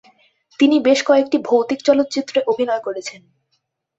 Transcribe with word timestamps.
তিনি 0.59 0.75
বেশ 0.79 0.99
কয়েকটি 1.05 1.37
ভৌতিক 1.39 1.79
চলচ্চিত্রে 1.83 2.39
অভিনয় 2.47 2.81
করেছেন। 2.81 3.21